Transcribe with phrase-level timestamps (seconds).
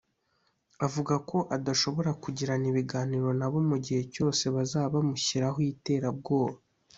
[0.85, 6.55] avuga ko adashobora kugirana ibiganiro na bo mu gihe cyose bazaba bamushyiraho iterabwoba